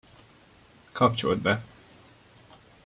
Kapcsold 0.95 1.43
be. 1.43 1.57